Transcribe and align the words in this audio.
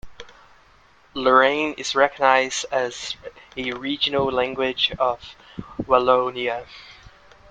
Lorrain 1.13 1.75
is 1.77 1.93
recognised 1.93 2.65
as 2.71 3.15
a 3.55 3.71
regional 3.73 4.31
language 4.31 4.91
of 4.97 5.35
Wallonia. 5.83 6.65